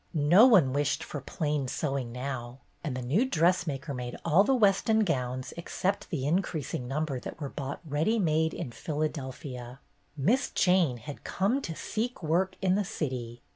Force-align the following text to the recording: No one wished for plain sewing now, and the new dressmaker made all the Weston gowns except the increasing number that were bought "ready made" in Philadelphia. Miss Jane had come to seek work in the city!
No 0.15 0.47
one 0.47 0.73
wished 0.73 1.03
for 1.03 1.21
plain 1.21 1.67
sewing 1.67 2.11
now, 2.11 2.57
and 2.83 2.97
the 2.97 3.03
new 3.03 3.23
dressmaker 3.23 3.93
made 3.93 4.17
all 4.25 4.43
the 4.43 4.55
Weston 4.55 5.01
gowns 5.01 5.53
except 5.55 6.09
the 6.09 6.25
increasing 6.25 6.87
number 6.87 7.19
that 7.19 7.39
were 7.39 7.49
bought 7.49 7.81
"ready 7.87 8.17
made" 8.17 8.51
in 8.55 8.71
Philadelphia. 8.71 9.79
Miss 10.17 10.49
Jane 10.49 10.97
had 10.97 11.23
come 11.23 11.61
to 11.61 11.75
seek 11.75 12.23
work 12.23 12.55
in 12.63 12.73
the 12.73 12.83
city! 12.83 13.43